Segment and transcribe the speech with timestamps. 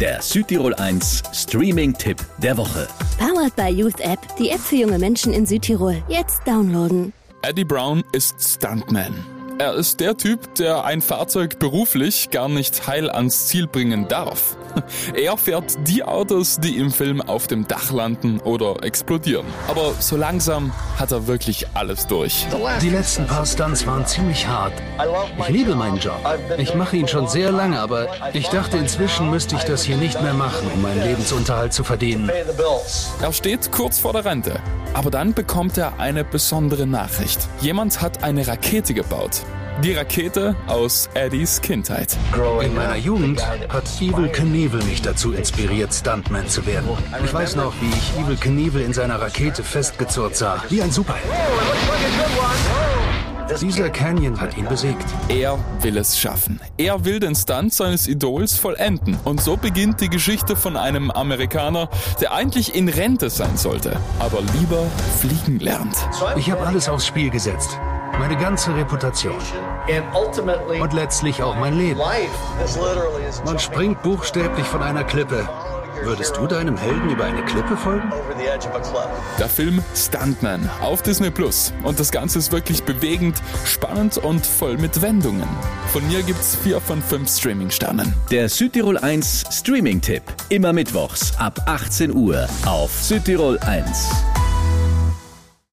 [0.00, 2.86] Der Südtirol 1 Streaming-Tipp der Woche.
[3.18, 5.96] Powered by Youth App, die App für junge Menschen in Südtirol.
[6.08, 7.12] Jetzt downloaden.
[7.42, 9.37] Eddie Brown ist Stuntman.
[9.60, 14.56] Er ist der Typ, der ein Fahrzeug beruflich gar nicht heil ans Ziel bringen darf.
[15.14, 19.46] Er fährt die Autos, die im Film auf dem Dach landen oder explodieren.
[19.66, 22.46] Aber so langsam hat er wirklich alles durch.
[22.80, 24.74] Die letzten paar Stunts waren ziemlich hart.
[25.40, 26.20] Ich liebe meinen Job.
[26.58, 30.22] Ich mache ihn schon sehr lange, aber ich dachte, inzwischen müsste ich das hier nicht
[30.22, 32.30] mehr machen, um meinen Lebensunterhalt zu verdienen.
[33.20, 34.60] Er steht kurz vor der Rente.
[34.94, 37.48] Aber dann bekommt er eine besondere Nachricht.
[37.60, 39.42] Jemand hat eine Rakete gebaut.
[39.82, 42.16] Die Rakete aus Eddies Kindheit.
[42.62, 46.88] In meiner Jugend hat Evil Knievel mich dazu inspiriert, Stuntman zu werden.
[47.24, 51.32] Ich weiß noch, wie ich Evil Knievel in seiner Rakete festgezurrt sah, wie ein Superheld.
[53.60, 55.06] Dieser Canyon hat ihn besiegt.
[55.28, 56.60] Er will es schaffen.
[56.76, 59.16] Er will den Stunt seines Idols vollenden.
[59.24, 61.88] Und so beginnt die Geschichte von einem Amerikaner,
[62.20, 64.86] der eigentlich in Rente sein sollte, aber lieber
[65.20, 65.96] fliegen lernt.
[66.36, 67.78] Ich habe alles aufs Spiel gesetzt.
[68.18, 69.36] Meine ganze Reputation.
[70.80, 72.00] Und letztlich auch mein Leben.
[73.44, 75.48] Man springt buchstäblich von einer Klippe.
[76.02, 78.12] Würdest du deinem Helden über eine Klippe folgen?
[79.38, 81.72] Der Film Stuntman auf Disney Plus.
[81.82, 85.48] Und das Ganze ist wirklich bewegend, spannend und voll mit Wendungen.
[85.92, 88.14] Von mir gibt's vier von fünf Streaming-Sternen.
[88.30, 90.22] Der Südtirol 1 Streaming-Tipp.
[90.48, 94.08] Immer mittwochs ab 18 Uhr auf Südtirol 1.